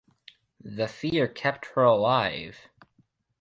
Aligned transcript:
The 0.63 0.87
fear 0.87 1.27
kept 1.27 1.75
her 1.75 1.83
alive. 1.83 2.69